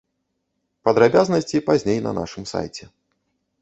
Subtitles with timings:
[0.89, 2.83] Падрабязнасці пазней на нашым сайце.